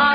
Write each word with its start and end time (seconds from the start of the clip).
Bye. 0.00 0.09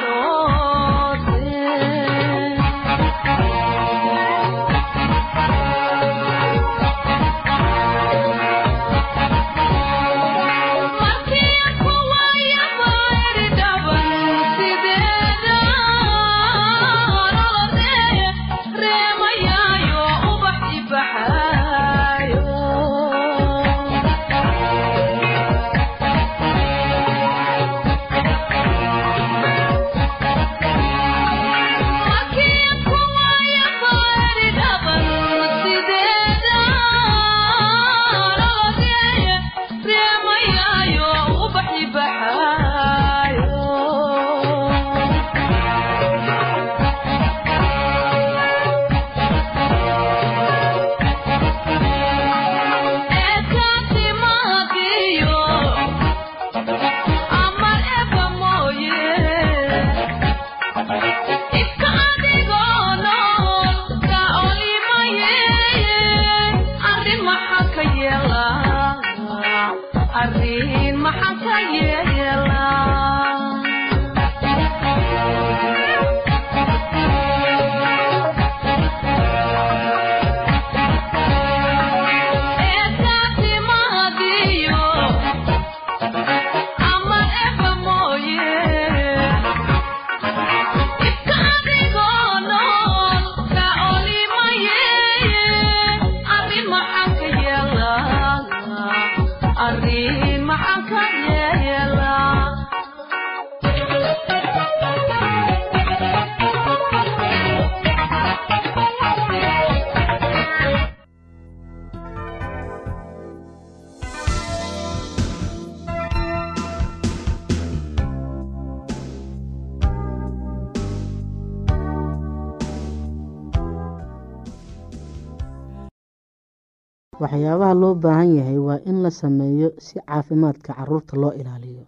Waxyaabaha 127.26 127.74
loo 127.82 127.94
baahan 127.96 128.36
yahay 128.38 128.58
waa 128.68 128.80
in 128.86 129.02
la 129.04 129.10
sameeyo 129.12 129.70
si 129.80 130.00
caafimaadka 130.00 130.74
carruurta 130.78 131.18
loo 131.18 131.32
ilaaliyo. 131.34 131.86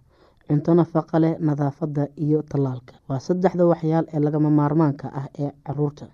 Cunto 0.47 0.73
nafaqa 0.73 1.19
leh 1.19 1.33
nadaafada 1.39 2.07
iyo 2.17 2.41
tallaalka. 2.41 2.93
Waa 3.09 3.19
saddexda 3.19 3.65
waxyaal 3.71 4.05
ee 4.13 4.19
lagama 4.19 4.49
maarmaanka 4.49 5.07
ah 5.13 5.27
ee 5.43 5.51
carruurta 5.65 6.05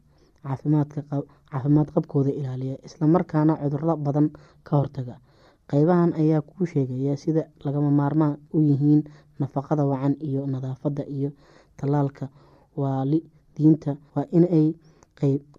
caafimaad 0.44 1.90
qabkooda 1.96 2.31
ilaaliya 2.40 2.75
islamarkaana 2.88 3.54
cuduro 3.62 3.96
badan 4.06 4.28
ka 4.68 4.74
hortaga. 4.78 5.16
Qeybahan 5.70 6.12
ayaa 6.22 6.42
kuu 6.42 6.66
sheegaya 6.66 7.16
sida 7.18 7.44
lagama 7.66 7.92
maarmaan 7.92 8.38
u 8.54 8.60
yihiin 8.60 9.04
nafaqada 9.40 9.86
wacan 9.86 10.16
iyo 10.20 10.42
nadaafada 10.48 11.04
iyo 11.18 11.30
tallaalka. 11.78 12.28
Waalidiinta 12.75 13.96
waa 14.16 14.25
inay 14.38 14.74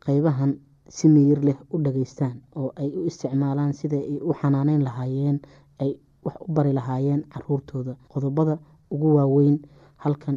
qeybahan 0.04 0.52
si 0.96 1.04
miyir 1.14 1.40
leh 1.48 1.58
u 1.72 1.76
dhageystaan 1.84 2.36
oo 2.60 2.68
ay 2.80 2.88
u 2.98 3.06
isticmaalaan 3.10 3.72
sida 3.78 3.96
ay 4.10 4.18
u 4.28 4.30
xanaaneyn 4.40 4.82
lahaayeen 4.86 5.38
ay 5.82 5.90
wax 6.24 6.36
u 6.46 6.52
bari 6.56 6.72
lahaayeen 6.78 7.22
caruurtooda. 7.32 7.92
Qodobada 8.12 8.54
ugu 8.94 9.08
waaweyn 9.16 9.56
halkan 10.04 10.36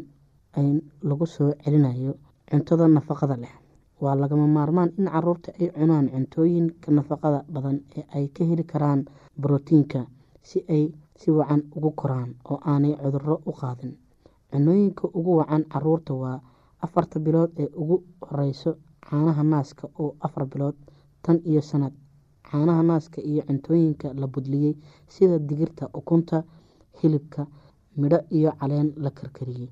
lagu 1.09 1.25
soo 1.35 1.51
celinayo 1.63 2.13
cuntada 2.49 2.87
nafaqada 2.87 3.35
leh. 3.43 3.53
Waa 4.01 4.15
lagama 4.21 4.47
maarmaan 4.47 4.91
in 4.97 5.05
carruurta 5.13 5.51
ay 5.59 5.67
cunaan 5.77 6.07
cuntooyinka 6.13 6.91
nafaqada 6.97 7.39
badan 7.53 7.77
ee 7.97 8.03
ay 8.15 8.25
ka 8.35 8.43
heli 8.49 8.63
karaan 8.71 9.01
brotiinka 9.41 9.99
si 10.49 10.57
ay 10.75 10.83
si 11.19 11.31
wacan 11.37 11.61
ugu 11.75 11.91
koraan 11.99 12.29
oo 12.49 12.57
aanay 12.71 12.93
cuduro 13.03 13.35
u 13.49 13.51
qaadin. 13.59 13.93
Cunooyinka 14.51 15.05
ugu 15.17 15.31
wacan 15.39 15.63
carruurta 15.73 16.13
waa 16.13 16.37
afarta 16.85 17.19
bilood 17.25 17.51
ee 17.63 17.69
ugu 17.81 17.95
horeyso 18.27 18.71
caanaha 19.09 19.43
naaska 19.43 19.85
oo 20.01 20.15
afar 20.25 20.45
bilood 20.51 20.75
tan 21.23 21.37
iyo 21.51 21.61
sanad 21.61 21.93
caanaha 22.49 22.83
naaska 22.89 23.19
iyo 23.21 23.41
cuntooyinka 23.47 24.07
la 24.13 24.27
budliyey 24.27 24.73
sida 25.13 25.37
digirta 25.39 25.89
ukunta 25.99 26.43
hilibka 26.99 27.41
midho 28.01 28.19
iyo 28.37 28.51
caleen 28.59 28.89
la 29.03 29.09
karkariyey 29.17 29.69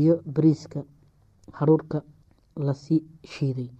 iyo 0.00 0.14
bariiska 0.34 0.80
haruurka 1.58 2.02
la 2.66 2.74
sii 2.74 3.00
shiiday. 3.32 3.70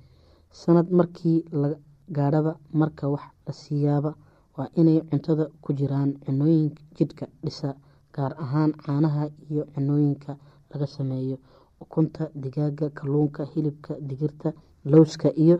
Sanad 0.51 0.91
markii 0.91 1.45
la 1.53 1.69
gaadhaba 2.17 2.53
marka 2.73 3.09
wax 3.09 3.25
la 3.47 3.53
siiyaaba 3.53 4.11
waa 4.57 4.69
inay 4.81 5.01
cuntada 5.11 5.45
ku 5.63 5.73
jiraan 5.79 6.11
cunooyinka 6.25 6.83
jidhka 6.97 7.27
dhisa 7.45 7.75
gaar 8.15 8.33
ahaan 8.45 8.73
caanaha 8.85 9.29
iyo 9.51 9.65
cunooyinka 9.75 10.37
laga 10.71 10.87
sameeyo. 10.87 11.37
Ukunta 11.81 12.31
digaaga 12.35 12.91
kalluunka 12.91 13.45
hilibka 13.45 13.93
digirta 14.09 14.53
lowska 14.93 15.29
iyo 15.45 15.57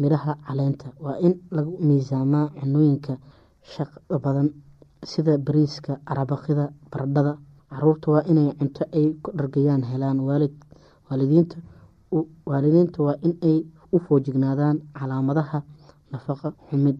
midhaha 0.00 0.32
caleenta. 0.46 0.86
Waa 1.04 1.18
in 1.26 1.34
lagu 1.56 1.72
miisaamaa 1.88 2.46
cunooyinka 2.58 3.12
shaqo 3.72 4.18
badan 4.24 4.48
sida 5.10 5.38
bariiska 5.46 5.92
arabaqida 6.10 6.64
baradhada. 6.92 7.32
Caruurta 7.70 8.06
waa 8.14 8.24
inay 8.30 8.48
cunto 8.58 8.82
ay 8.98 9.06
ku 9.22 9.30
dhargayaan 9.38 9.82
helaan 9.90 10.18
waalidiinta 11.10 12.98
waa 13.06 13.16
in 13.26 13.34
ay 13.42 13.58
u 13.92 13.98
foojignaadaan 14.06 14.76
calaamadaha 14.98 15.58
nafaqa 16.12 16.48
xumid 16.68 16.98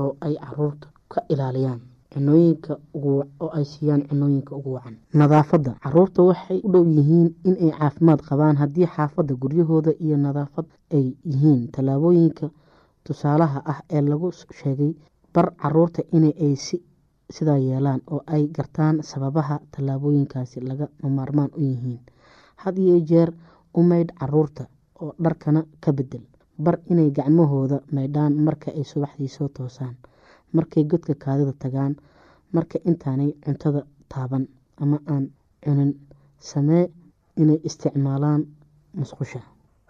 oo 0.00 0.10
ay 0.26 0.34
carruurta 0.44 0.86
ka 1.12 1.20
ilaaliyaan 1.32 1.80
cunooyinka 2.12 2.72
oo 2.94 3.48
ay 3.58 3.64
siiyaan 3.64 4.02
cunooyinka 4.08 4.52
ugu 4.56 4.72
wacan. 4.76 4.96
Nadaafadda. 5.14 5.72
Caruurta 5.82 6.22
waxay 6.22 6.60
u 6.64 6.68
dhow 6.72 6.84
yihiin 6.96 7.28
inay 7.44 7.70
caafimaad 7.78 8.20
qabaan 8.28 8.56
haddii 8.56 8.86
xaafadda 8.94 9.34
guryahooda 9.42 9.92
iyo 10.04 10.16
nadaafad 10.16 10.66
ay 10.96 11.06
yihiin. 11.30 11.68
Tallaabooyinka 11.72 12.50
tusaalaha 13.04 13.62
ah 13.72 13.80
ee 13.90 14.00
lagu 14.00 14.32
sheegay 14.32 14.92
bar 15.34 15.52
carruurta 15.60 16.02
in 16.12 16.24
ay 16.24 16.54
sidaa 17.36 17.58
yeelaan 17.58 18.00
oo 18.10 18.20
ay 18.26 18.46
gartaan 18.56 19.02
sababaha 19.02 19.60
tallaabooyinkaasi 19.72 20.60
laga 20.60 20.88
maarmaan 21.02 21.50
u 21.56 21.60
yihiin. 21.60 22.00
Had 22.56 22.76
iyo 22.78 23.00
jeer 23.00 23.30
u 23.74 23.82
maydh 23.82 24.12
carruurta 24.20 24.64
oo 25.00 25.12
dharkana 25.22 25.60
ka 25.80 25.92
bedel 25.92 26.24
bar 26.58 26.78
inay 26.90 27.10
gacmahooda 27.10 27.80
maydhaan 27.92 28.34
marka 28.46 28.70
ay 28.72 28.84
subaxdii 28.84 29.28
soo 29.28 29.48
toosaan 29.48 29.94
markay 30.52 30.84
godka 30.90 31.14
kaadida 31.14 31.52
tagaan 31.62 31.94
marka 32.52 32.78
intaanay 32.88 33.30
cuntada 33.44 33.80
taaban 34.08 34.44
ama 34.82 34.98
aan 35.06 35.24
cunin 35.64 35.92
samee 36.38 36.84
inay 37.36 37.58
isticmaalaan 37.68 38.42
musqusha. 38.98 39.40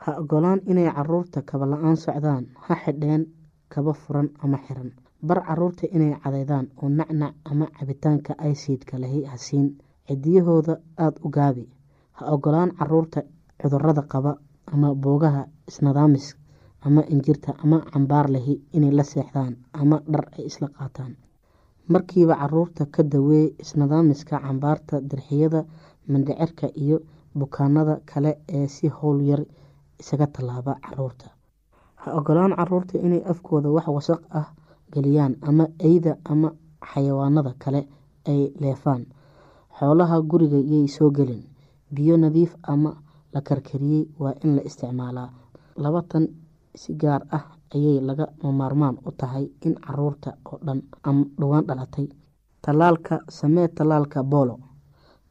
Ha 0.02 0.10
ogolaan 0.20 0.60
inay 0.70 0.88
carruurta 0.96 1.42
kaba 1.42 1.66
la'aan 1.66 1.96
socdaan 1.96 2.44
ha 2.66 2.74
xidheen 2.84 3.22
kaba 3.68 3.92
furan 3.92 4.28
ama 4.44 4.58
xiran. 4.66 4.90
Bar 5.26 5.38
carruurta 5.46 5.86
inay 5.96 6.12
cadeydaan 6.22 6.66
oo 6.82 6.88
nacnac 6.88 7.34
ama 7.50 7.66
cabitaanka 7.78 8.32
aysiidka 8.38 8.98
lahi 9.00 9.24
hasiin. 9.24 9.68
Cidiyahooda 10.08 10.74
aada 10.96 11.18
u 11.24 11.28
gaabi. 11.30 11.64
Ha 12.12 12.22
ogolaan 12.34 12.70
carruurta 12.78 13.20
cudurrada 13.62 14.02
qaba 14.12 14.32
ama 14.72 14.94
boogaha 14.94 15.42
isnadaamis 15.68 16.26
ama 16.86 17.02
injirta 17.14 17.54
ama 17.64 17.78
cambaar 17.92 18.26
lahi 18.30 18.54
inay 18.72 18.90
la 18.98 19.04
seexdaan 19.04 19.56
ama 19.72 19.96
dhar 20.12 20.24
ay 20.38 20.44
isla 20.46 20.68
qaataan. 20.68 21.16
Markiiba 21.88 22.34
carruurta 22.36 22.86
ka 22.94 23.02
daweey 23.02 23.54
isnadaamiska 23.58 24.40
cambaarta 24.40 25.00
dirxiyada 25.00 25.64
mindhicirka 26.08 26.66
iyo 26.76 26.98
bukaanada 27.38 28.00
kale 28.06 28.38
ee 28.48 28.66
si 28.68 28.88
howl 28.88 29.20
yar 29.30 29.42
isaga 30.00 30.26
tallaaba 30.26 30.72
carruurta 30.84 31.26
ha 32.00 32.12
ogolaan 32.18 32.56
carruurta 32.56 32.98
inay 32.98 33.22
afkooda 33.32 33.68
wax 33.70 33.86
wasaq 33.96 34.20
ah 34.30 34.48
geliyaan 34.92 35.36
ama 35.42 35.64
eyda 35.78 36.16
ama 36.24 36.48
xayawaanada 36.92 37.52
kale 37.58 37.80
ay 38.26 38.52
leefaan. 38.60 39.06
Xoolaha 39.78 40.20
guriga 40.30 40.58
yay 40.72 40.88
soo 40.88 41.10
gelin. 41.10 41.42
Biyo 41.94 42.16
nadiif 42.16 42.52
ama 42.62 42.90
la 43.32 43.40
karkariyey 43.40 44.08
waa 44.18 44.34
in 44.44 44.56
la 44.56 44.62
isticmaalaa. 44.68 45.30
Labatan 45.76 46.28
si 46.80 46.90
gaar 47.02 47.22
ah 47.36 47.44
ayay 47.74 47.98
laga 48.08 48.26
maarmaan 48.60 48.96
u 49.06 49.10
tahay 49.20 49.44
in 49.66 49.74
carruurta 49.84 50.30
oo 50.50 50.58
dhan 50.66 50.80
dhowaan 51.40 51.64
dhalatay. 51.68 52.06
Tallaalka 52.64 53.14
samee 53.38 53.68
tallaalka 53.76 54.18
boolo 54.32 54.56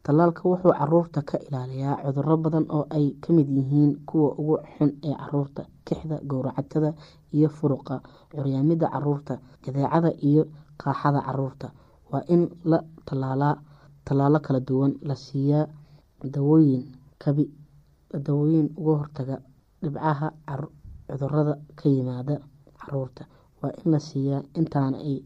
tallaalka 0.04 0.42
wuxuu 0.50 0.74
carruurta 0.80 1.20
ka 1.30 1.38
ilaaliyaa 1.48 1.96
cuduro 2.06 2.36
badan 2.44 2.66
oo 2.76 2.86
ay 2.98 3.06
ka 3.24 3.30
mid 3.34 3.48
yihiin 3.58 3.92
kuwa 4.10 4.30
ugu 4.40 4.56
xun 4.78 4.92
ee 5.08 5.16
carruurta 5.22 5.62
kixda 5.88 6.16
gowracatada 6.30 6.90
iyo 7.36 7.50
furuqa 7.58 7.96
curyaamida 8.32 8.88
carruurta 8.94 9.34
jadeecada 9.64 10.10
iyo 10.30 10.44
qaaxada 10.82 11.20
carruurta. 11.28 11.68
Waa 12.12 12.24
in 12.34 12.42
la 12.72 12.80
tallaalaa 13.08 13.56
tallaalo 14.06 14.40
kala 14.46 14.60
duwan 14.68 14.94
la 15.10 15.16
siiyaa 15.16 15.66
dawooyin 16.36 16.84
kabi 17.24 17.44
dawooyin 18.28 18.68
uga 18.80 18.94
hortaga 19.00 19.36
dhibcaha 19.84 20.28
cudurrada 21.08 21.54
ka 21.80 21.86
yimaada 21.90 22.36
carruurta 22.80 23.24
waa 23.62 23.72
in 23.82 23.92
la 23.94 24.00
siiyaa 24.00 24.42
intaana 24.60 24.98
ay 25.10 25.18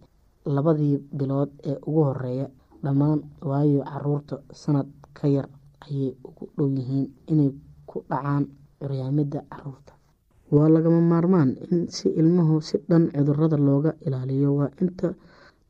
labadii 0.55 0.97
bilood 1.19 1.49
ee 1.69 1.77
ugu 1.87 2.01
horreeya 2.09 2.47
dhammaan 2.83 3.19
waayo 3.49 3.81
carruurta 3.91 4.35
sanad 4.61 4.87
ka 5.17 5.27
yar 5.35 5.47
ayay 5.85 6.11
ugu 6.27 6.43
dhow 6.57 6.69
yihiin 6.77 7.07
inay 7.31 7.51
ku 7.89 7.97
dhacaan 8.09 8.43
curyaamida 8.79 9.39
carruurta 9.51 9.93
waa 10.55 10.69
lagama 10.75 11.01
maarmaan 11.11 11.49
in 11.71 11.87
si 11.95 12.07
ilmuhu 12.19 12.55
si 12.67 12.77
dhan 12.89 13.03
cudurrada 13.15 13.57
looga 13.67 13.91
ilaaliyo. 14.05 14.49
Waa 14.59 14.69
inta 14.83 15.07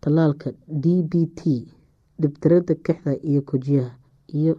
tallaalka 0.01 0.49
d 0.83 0.85
b 1.11 1.13
t 1.37 1.41
dhibtirada 2.21 2.73
kexda 2.85 3.13
iyo 3.29 3.41
kojiyaha 3.49 3.91
iyo 4.39 4.53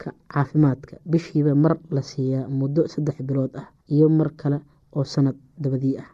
ka 0.00 0.08
caafimaadka. 0.32 0.94
Bishiiba 1.10 1.52
mar 1.54 1.74
la 1.94 2.02
siiyaa 2.10 2.48
muddo 2.58 2.82
saddex 2.92 3.16
bilood 3.28 3.52
ah 3.62 3.68
iyo 3.94 4.06
mar 4.18 4.30
kale 4.40 4.58
oo 4.96 5.04
sanad 5.04 5.36
dabadii 5.62 5.96
ah. 6.02 6.08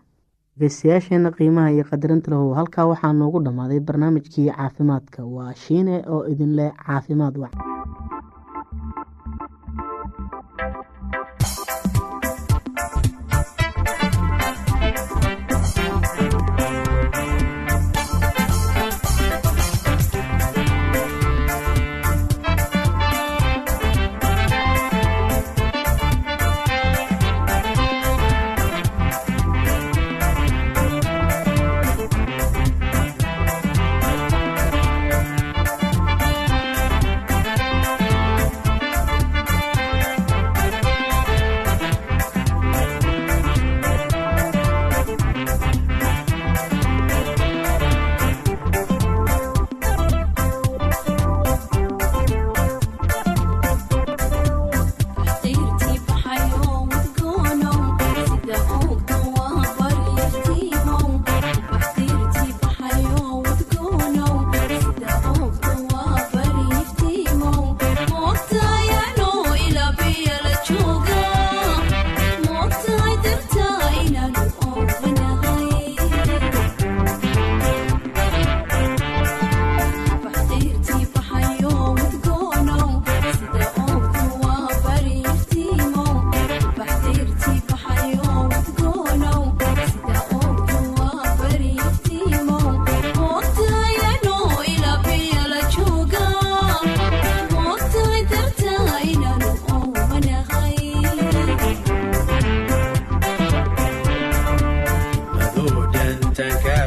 Dhegeystayaasheena 0.58 1.30
qiimaha 1.38 1.70
iyo 1.72 1.84
qadarinta 1.90 2.30
lahu 2.30 2.54
halkaa 2.58 2.86
waxaa 2.90 3.12
noogu 3.12 3.40
dhammaaday 3.46 3.80
barnaamijkii 3.80 4.50
caafimaadka. 4.50 5.24
Waa 5.24 5.54
shiine 5.54 6.02
oo 6.08 6.24
idin 6.32 6.54
leh 6.58 6.72
caafimaad 6.86 7.36
wac 7.38 7.54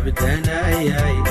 cabdanayay 0.03 1.31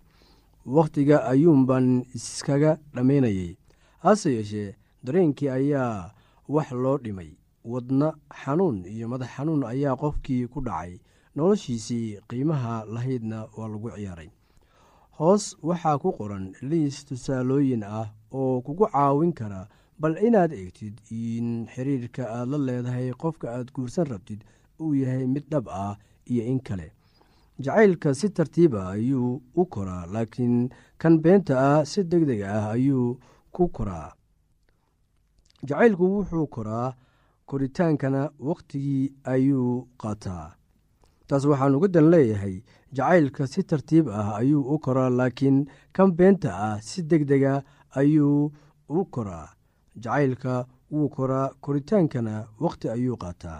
wakhtiga 0.65 1.25
ayuunbaan 1.31 2.05
iskaga 2.15 2.77
dhammaynayay 2.95 3.55
hase 3.99 4.33
yeeshee 4.35 4.75
dareenkii 5.03 5.49
ayaa 5.49 6.11
wax 6.49 6.71
loo 6.71 6.97
dhimay. 6.97 7.31
Wadna 7.65 8.13
xanuun 8.43 8.85
iyo 8.85 9.07
madax 9.09 9.29
xanuun 9.37 9.63
ayaa 9.63 9.95
qofkii 9.95 10.47
ku 10.47 10.61
dhacay. 10.61 10.99
Noloshiisii 11.35 12.19
qiimaha 12.29 12.85
lahaydna 12.85 13.47
waa 13.57 13.67
lagu 13.67 13.89
ciyaaray. 13.91 14.29
Hoos 15.17 15.57
waxaa 15.63 15.97
ku 15.97 16.11
qoran 16.17 16.53
liis 16.61 17.05
tusaalooyin 17.05 17.83
ah 17.83 18.09
oo 18.31 18.61
kugu 18.61 18.87
caawin 18.91 19.33
kara 19.33 19.67
bal 19.99 20.17
inaad 20.17 20.51
eegtid 20.53 20.97
in 21.11 21.67
xiriirka 21.73 22.25
aad 22.29 22.49
la 22.49 22.57
leedahay 22.57 23.11
qofka 23.13 23.47
aad 23.53 23.71
guursan 23.71 24.07
rabtid 24.09 24.41
uu 24.81 24.93
yahay 24.95 25.27
mid 25.27 25.45
dhab 25.51 25.69
ah 25.69 25.97
iyo 26.25 26.43
in 26.43 26.59
kale 26.59 26.91
jacaylka 27.65 28.09
si 28.19 28.27
tartiiba 28.37 28.81
ayuu 28.95 29.41
u 29.61 29.63
koraa 29.73 30.05
laakiin 30.13 30.55
kan 31.01 31.15
beenta 31.23 31.53
ah 31.69 31.79
si 31.91 32.03
deg 32.11 32.23
deg 32.29 32.41
ah 32.55 32.65
ayuu 32.75 33.19
ku 33.55 33.63
koraa. 33.75 34.09
Jacaylku 35.67 36.05
wuxuu 36.15 36.47
koraa 36.55 36.95
koritaankana 37.49 38.21
wakhtigii 38.47 39.13
ayuu 39.33 39.71
qaataa. 40.01 40.45
Taas 41.27 41.43
waxaan 41.49 41.75
uga 41.77 41.87
dan 41.95 42.07
leeyahay 42.13 42.55
jacaylka 42.97 43.43
si 43.53 43.61
tartiib 43.69 44.05
ah 44.19 44.29
ayuu 44.41 44.63
u 44.73 44.75
koraa 44.85 45.09
laakiin 45.19 45.57
kan 45.95 46.09
beenta 46.17 46.49
ah 46.67 46.75
si 46.87 46.99
deg 47.11 47.23
dega 47.31 47.53
ayuu 47.99 48.51
u 48.97 49.05
koraa. 49.13 49.47
Jacaylka 50.03 50.53
wuu 50.91 51.09
koraa 51.15 51.47
koritaankana 51.63 52.35
wakhti 52.63 52.87
ayuu 52.95 53.17
qaataa. 53.23 53.59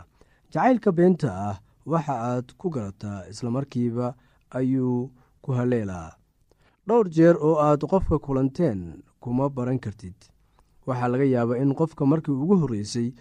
Jacaylka 0.53 0.89
beenta 0.98 1.29
ah 1.50 1.55
waxa 1.85 2.13
aad 2.29 2.47
ku 2.57 2.69
garataa 2.69 3.25
islamarkiiba 3.31 4.15
ayuu 4.59 5.11
ku 5.41 5.51
haleelaa. 5.57 6.11
Dhowr 6.88 7.09
jeer 7.09 7.35
oo 7.38 7.55
aad 7.61 7.81
qofka 7.91 8.19
kulanteen 8.19 9.03
kuma 9.19 9.50
baran 9.50 9.79
kartid. 9.79 10.15
Waxaa 10.88 11.07
laga 11.13 11.23
yaabaa 11.25 11.61
in 11.61 11.73
qofka 11.75 12.05
markii 12.05 12.31
ugu 12.33 12.55
horreysay 12.61 13.13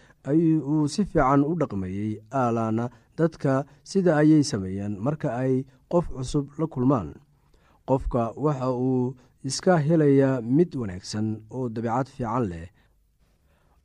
uu 0.70 0.88
si 0.88 1.04
fiican 1.04 1.44
u 1.44 1.54
dhaqmayey 1.60 2.20
aalaana 2.32 2.90
dadka 3.18 3.64
sida 3.84 4.16
ayay 4.16 4.42
sameeyaan 4.44 4.96
marka 5.00 5.28
ay 5.36 5.64
qof 5.92 6.08
cusub 6.08 6.46
la 6.58 6.66
kulmaan. 6.66 7.14
Qofka 7.88 8.32
waxa 8.36 8.68
uu 8.72 9.14
iska 9.44 9.76
helaya 9.78 10.40
mid 10.42 10.74
wanaagsan 10.76 11.26
oo 11.50 11.68
dabeicad 11.68 12.08
fiican 12.08 12.44
leh. 12.50 12.68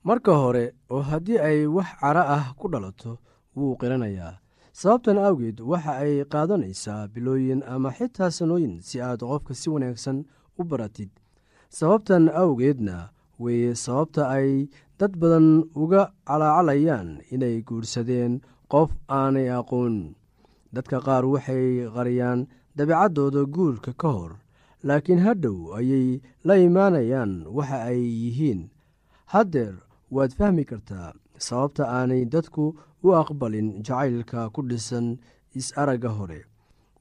Marka 0.07 0.31
hore 0.41 0.65
oo 0.89 1.01
haddii 1.01 1.39
ay 1.39 1.65
wax 1.67 1.87
cara 1.99 2.23
ah 2.35 2.45
ku 2.59 2.67
dhalato 2.71 3.17
wuu 3.55 3.75
qiranayaa 3.79 4.37
sababtan 4.79 5.17
awgeed 5.27 5.57
waxa 5.71 5.93
ay 6.03 6.13
qaadanaysaa 6.33 7.07
bilooyin 7.13 7.61
ama 7.73 7.89
xitaa 7.97 8.29
sanooyin 8.37 8.75
si 8.87 8.99
aad 9.01 9.21
qofka 9.29 9.53
si 9.55 9.67
wanaagsan 9.73 10.17
u 10.59 10.63
baratid. 10.69 11.09
Sababtan 11.77 12.25
awgeedna 12.41 12.97
weeye 13.39 13.71
sababta 13.75 14.23
ay 14.37 14.67
dad 14.99 15.13
badan 15.21 15.47
uga 15.83 16.11
calaacalayaan 16.27 17.09
inay 17.33 17.55
guursadeen 17.67 18.33
qof 18.71 18.91
aanay 19.19 19.47
aqoon. 19.59 19.95
Dadka 20.75 20.97
qaar 21.07 21.23
waxay 21.33 21.87
qariyaan 21.95 22.39
dabeecaddooda 22.77 23.41
guurka 23.55 23.91
ka 24.01 24.09
hor 24.17 24.33
laakiin 24.87 25.23
hadhow 25.25 25.71
ayay 25.79 26.19
la 26.47 26.55
imaanayaan 26.67 27.47
waxa 27.55 27.77
ay 27.91 28.01
yihiin. 28.23 28.61
Haddeer 29.31 29.75
waad 30.11 30.31
fahmi 30.37 30.63
kartaa 30.71 31.13
sababta 31.37 31.83
aanay 31.97 32.25
dadku 32.25 32.75
u 33.03 33.07
aqbalin 33.21 33.83
jacaylka 33.85 34.49
ku 34.53 34.61
dhisan 34.69 35.17
is-aragga 35.55 36.09
hore. 36.17 36.41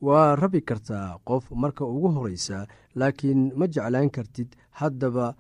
Waa 0.01 0.37
rabi 0.37 0.61
kartaa 0.61 1.19
qof 1.25 1.45
marka 1.63 1.85
ugu 1.85 2.09
horreysa 2.15 2.67
laakiin 2.95 3.53
ma 3.57 3.67
jeclaan 3.67 4.11
kartid 4.11 4.49
haddaba 4.81 5.35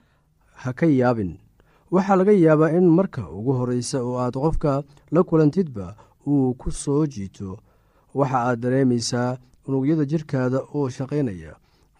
ha 0.62 0.72
ka 0.72 0.86
yaabin. 0.86 1.32
Waxaa 1.94 2.16
laga 2.16 2.32
yaabaa 2.32 2.72
in 2.78 2.86
marka 2.98 3.22
ugu 3.38 3.52
horreysa 3.58 3.98
oo 4.02 4.16
aad 4.24 4.34
qofka 4.44 4.82
la 5.14 5.20
kulantidba 5.28 5.86
uu 6.26 6.54
ku 6.60 6.70
soo 6.70 7.06
jiito 7.06 7.58
waxa 8.18 8.38
aad 8.48 8.58
dareemaysaa 8.62 9.36
unugyada 9.68 10.04
jirkaada 10.10 10.58
oo 10.74 10.88
shaqaynaya. 10.96 11.52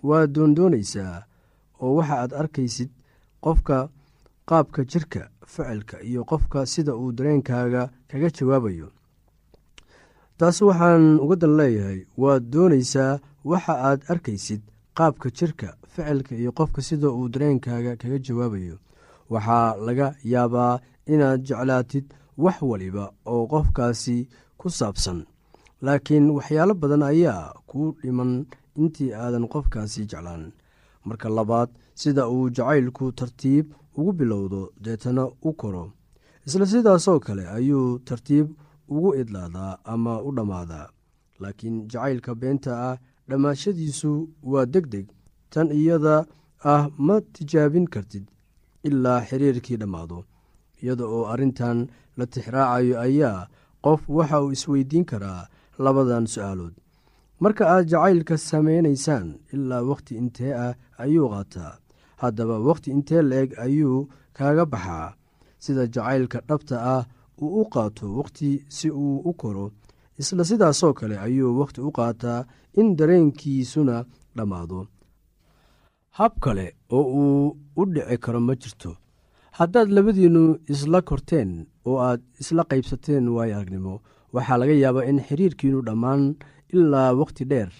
Waad 0.08 0.32
doondoonaysaa 0.34 1.16
oo 1.82 1.94
waxa 1.98 2.14
aad 2.22 2.32
arkaysid 2.40 2.90
qofka 3.44 3.88
qaabka 4.48 4.84
jirka 4.84 5.28
ficilka 5.46 5.96
iyo 6.02 6.24
qofka 6.24 6.66
sida 6.66 6.92
uu 6.96 7.12
dareenkaaga 7.12 7.82
kaga 8.08 8.28
jawaabayo. 8.30 8.88
Taas 10.38 10.58
waxaan 10.62 11.20
uga 11.24 11.36
dan 11.36 11.56
leeyahay 11.56 12.00
waad 12.22 12.42
doonaysaa 12.52 13.20
waxa 13.44 13.74
aad 13.88 14.00
arkaysid 14.12 14.62
qaabka 14.98 15.28
jirka 15.30 15.68
ficilka 15.92 16.34
iyo 16.34 16.52
qofka 16.52 16.82
sida 16.82 17.08
uu 17.10 17.28
dareenkaaga 17.28 17.96
kaga 17.96 18.18
jawaabayo. 18.18 18.76
Waxaa 19.30 19.76
laga 19.86 20.14
yaabaa 20.24 20.80
inaad 21.06 21.40
jeclaatid 21.48 22.04
wax 22.38 22.56
waliba 22.62 23.12
oo 23.26 23.46
qofkaasi 23.46 24.28
ku 24.58 24.68
saabsan 24.70 25.24
laakiin 25.82 26.30
waxyaalo 26.36 26.74
badan 26.74 27.02
ayaa 27.02 27.52
kuu 27.66 27.92
dhiman 28.02 28.46
intii 28.76 29.12
aadan 29.14 29.48
qofkaasi 29.48 30.06
jeclaan 30.10 30.52
marka 31.08 31.28
labaad 31.38 31.68
sida 32.00 32.22
uu 32.34 32.50
jacaylku 32.56 33.04
tartiib 33.20 33.66
ugu 33.98 34.12
bilowdo 34.18 34.60
deetana 34.84 35.24
u 35.48 35.52
koro. 35.60 35.84
Isla 36.46 36.66
sidaasoo 36.72 37.18
kale 37.26 37.44
ayuu 37.56 37.98
tartiib 38.08 38.46
ugu 38.94 39.10
idlaadaa 39.20 39.72
ama 39.92 40.14
u 40.26 40.30
dhammaadaa 40.36 40.86
laakiin 41.42 41.76
jacaylka 41.92 42.34
beenta 42.40 42.72
ah 42.90 42.96
dhammaashadiisu 43.28 44.12
waa 44.52 44.66
deg 44.74 44.84
deg 44.94 45.06
tan 45.52 45.68
iyada 45.80 46.16
ah 46.72 46.82
ma 47.06 47.16
tijaabin 47.34 47.86
kartid 47.94 48.24
ilaa 48.88 49.20
xiriirkii 49.28 49.76
dhammaado. 49.82 50.18
Iyada 50.82 51.04
oo 51.16 51.24
arrintan 51.32 51.78
la 52.18 52.24
tixraacayo 52.32 52.94
ayaa 53.06 53.48
qof 53.84 54.00
waxa 54.16 54.42
uu 54.44 54.52
isweydiin 54.56 55.04
karaa 55.10 55.40
labadan 55.84 56.26
su'aalood 56.32 56.74
marka 57.44 57.64
aad 57.74 57.86
jacaylka 57.92 58.34
samaynaysaan 58.48 59.28
ilaa 59.54 59.82
wakhti 59.90 60.12
intee 60.20 60.52
ah 60.64 60.72
ayuu 61.04 61.28
qaataa. 61.34 61.72
Haddaba 62.22 62.56
wakhti 62.68 62.88
intee 62.96 63.22
la-eg 63.30 63.50
ayuu 63.66 63.98
kaaga 64.36 64.64
baxaa. 64.72 65.08
Sida 65.64 65.82
jacaylka 65.94 66.38
dhabta 66.48 66.76
ah 66.94 67.02
uu 67.42 67.50
u 67.60 67.62
qaato 67.74 68.06
wakhti 68.18 68.48
si 68.76 68.88
uu 69.02 69.16
u 69.30 69.32
koro 69.40 69.66
isla 70.20 70.42
sidaasoo 70.50 70.92
kale 70.98 71.16
ayuu 71.26 71.50
wakhti 71.60 71.80
u 71.88 71.90
qaataa 71.98 72.40
in 72.80 72.88
dareenkiisuna 72.98 73.96
dhammaado 74.36 74.80
hab 76.18 76.32
kale 76.44 76.66
oo 76.96 77.04
uu 77.22 77.44
u 77.80 77.82
dhici 77.94 78.16
karo 78.24 78.40
ma 78.46 78.54
jirto. 78.62 78.90
Haddaad 79.58 79.88
labadiinnu 79.96 80.42
isla 80.72 80.98
korteen 81.08 81.50
oo 81.88 81.96
aad 82.08 82.20
isla 82.42 82.62
qaybsateen 82.70 83.24
waayo 83.36 83.54
aragnimo. 83.58 83.94
Waxaa 84.34 84.58
laga 84.60 84.74
yaabaa 84.82 85.08
in 85.10 85.18
xiriirkiinu 85.26 85.78
dhammaan 85.86 86.22
ilaa 86.74 87.10
wakhti 87.20 87.44
dheer. 87.50 87.70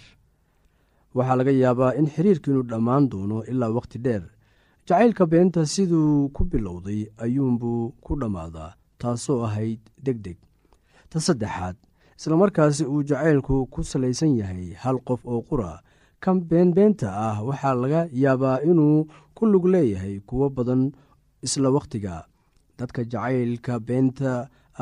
Waxaa 1.15 1.35
laga 1.39 1.51
yaabaa 1.63 1.93
in 1.99 2.07
xiriirkiinu 2.13 2.61
dhammaan 2.69 3.09
doono 3.11 3.37
ilaa 3.51 3.71
wakhti 3.77 3.97
dheer. 4.05 4.23
Jacaylka 4.87 5.25
beenta 5.31 5.61
siduu 5.73 6.29
ku 6.35 6.41
bilowday 6.51 7.01
ayuunbuu 7.23 7.81
ku 8.05 8.11
dhammaadaa 8.21 8.71
taasoo 9.01 9.39
ahayd 9.47 9.79
deg 10.05 10.17
deg 10.25 10.37
ta 11.09 11.17
saddexaad 11.25 11.75
islamarkaasi 12.19 12.83
uu 12.93 13.01
jacaylku 13.09 13.55
ku 13.73 13.79
salaysan 13.91 14.31
yahay 14.39 14.65
hal 14.83 14.97
qof 15.07 15.21
oo 15.25 15.41
qura. 15.49 15.71
Kan 16.23 16.37
beenbeenta 16.49 17.07
ah 17.27 17.37
waxaa 17.47 17.75
laga 17.83 18.01
yaabaa 18.23 18.57
inuu 18.69 18.97
ku 19.35 19.43
lug 19.51 19.65
leeyahay 19.73 20.15
kuwo 20.27 20.49
badan 20.55 20.81
isla 21.45 21.69
wakhtiga 21.77 22.15
dadka 22.77 23.01
jacaylka 23.11 23.73
beenta 23.87 24.31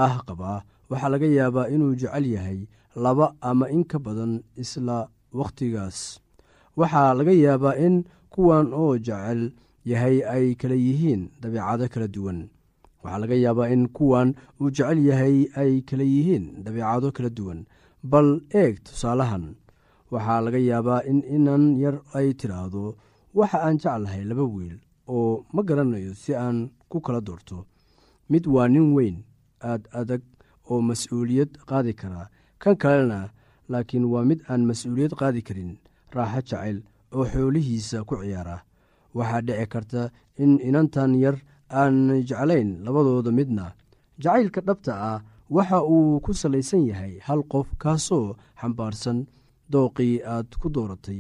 ah 0.06 0.16
qaba 0.28 0.52
waxaa 0.90 1.10
laga 1.14 1.28
yaabaa 1.40 1.68
inuu 1.76 1.94
jecel 2.02 2.26
yahay 2.36 2.60
laba 2.96 3.36
ama 3.42 3.70
in 3.70 3.84
ka 3.84 4.00
badan 4.00 4.44
isla 4.64 5.10
wakhtigaas 5.34 6.20
waxaa 6.78 7.14
laga 7.18 7.32
yaabaa 7.46 7.76
in 7.86 7.96
kuwan 8.34 8.74
oo 8.74 8.98
jecel 8.98 9.42
yahay 9.86 10.18
ay 10.36 10.56
kala 10.56 10.76
yihiin 10.76 11.30
dabeicado 11.42 11.86
kala 11.94 12.08
duwan. 12.08 12.40
Waxaa 13.04 13.20
laga 13.22 13.36
yaabaa 13.46 13.70
in 13.74 13.84
kuwan 13.98 14.30
uu 14.62 14.70
jecel 14.72 15.00
yahay 15.10 15.38
ay 15.62 15.82
kala 15.90 16.04
yihiin 16.04 16.46
dabeicado 16.66 17.12
kala 17.16 17.30
duwan. 17.30 17.60
Bal 18.12 18.30
eeg 18.62 18.84
tusaalahan 18.86 19.46
waxaa 20.14 20.42
laga 20.46 20.60
yaabaa 20.70 21.02
in 21.10 21.20
inan 21.36 21.64
yar 21.84 21.96
ay 22.18 22.34
tidhaahdo 22.40 22.96
waxa 23.38 23.58
aan 23.66 23.78
jeclahay 23.82 24.24
laba 24.30 24.44
wiil 24.56 24.78
oo 25.08 25.46
ma 25.54 25.62
garanayo 25.68 26.14
si 26.14 26.32
aan 26.36 26.70
ku 26.90 26.98
kala 27.06 27.22
doorto. 27.22 27.66
Mid 28.30 28.46
waa 28.48 28.68
nin 28.68 28.94
weyn 28.96 29.18
aad 29.62 29.84
adag 30.00 30.24
oo 30.70 30.82
mas'uuliyad 30.90 31.52
qaadi 31.70 31.94
karaa 32.02 32.28
kan 32.64 32.76
kalena 32.84 33.20
laakiin 33.72 34.06
waa 34.14 34.24
mid 34.30 34.40
aan 34.50 34.64
mas'uuliyad 34.70 35.14
qaadi 35.20 35.42
karin 35.48 35.72
raaxo 36.16 36.42
jacayl 36.50 36.78
oo 37.16 37.26
xoolihiisa 37.34 38.04
ku 38.08 38.16
ciyaara. 38.22 38.58
Waxaa 39.18 39.42
dhici 39.48 39.66
karta 39.74 40.02
in 40.44 40.52
inantan 40.68 41.12
yar 41.24 41.38
aan 41.80 41.96
jeclayn 42.30 42.70
labadooda 42.86 43.32
midna. 43.40 43.66
Jacaylka 44.24 44.62
dhabta 44.68 44.94
ah 45.12 45.20
waxa 45.56 45.78
uu 45.94 46.20
ku 46.26 46.32
salaysan 46.42 46.84
yahay 46.90 47.14
hal 47.28 47.42
qof 47.52 47.68
kaasoo 47.82 48.36
xambaarsan 48.62 49.20
dooqii 49.72 50.16
aad 50.34 50.50
ku 50.62 50.68
dooratay 50.76 51.20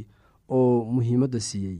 oo 0.57 0.85
muhiimadda 0.93 1.39
siiyey. 1.47 1.79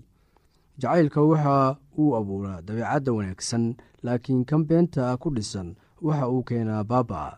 Jacaylka 0.82 1.22
waxa 1.32 1.78
uu 2.02 2.12
abuuraa 2.20 2.62
dabeecadda 2.68 3.12
wanaagsan 3.18 3.64
laakiin 4.06 4.46
kan 4.50 4.62
beenta 4.70 5.18
ku 5.22 5.28
dhisan 5.36 5.70
waxa 6.06 6.26
uu 6.34 6.44
keenaa 6.50 6.84
baaba'a 6.92 7.38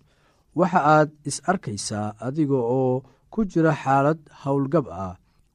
waxa 0.59 0.79
aad 0.95 1.09
is 1.29 1.37
arkaysaa 1.51 2.07
adiga 2.27 2.59
oo 2.79 2.93
ku 3.33 3.39
jira 3.51 3.71
xaalad 3.83 4.19
howlgab 4.43 4.85
ah 5.05 5.13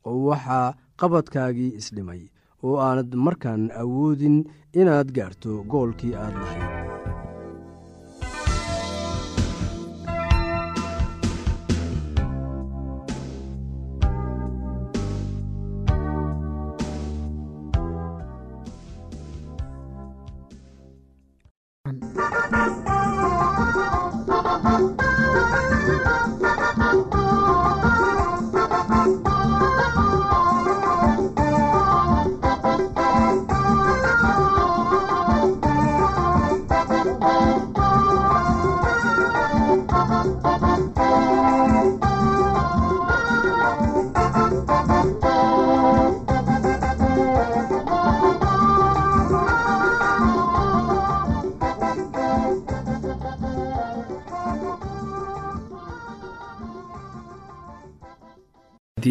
oo 0.09 0.19
waxaa 0.31 0.75
qabadkaagii 1.01 1.73
isdhimay 1.81 2.23
oo 2.67 2.77
aanad 2.87 3.11
markaan 3.27 3.63
awoodin 3.83 4.37
inaad 4.81 5.09
gaarto 5.17 5.51
goolkii 5.73 6.15
aad 6.25 6.35
lahayd 6.43 6.96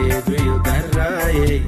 aadeedu 0.00 0.32
ildarraayey 0.44 1.60